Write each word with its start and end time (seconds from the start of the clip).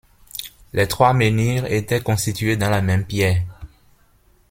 Les 0.73 0.87
trois 0.87 1.13
menhirs 1.13 1.67
étaient 1.71 2.01
constitués 2.01 2.57
dans 2.57 2.71
la 2.71 2.81
même 2.81 3.05
pierre. 3.05 3.43